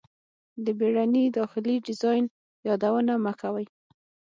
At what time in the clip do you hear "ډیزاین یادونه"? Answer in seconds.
1.87-3.13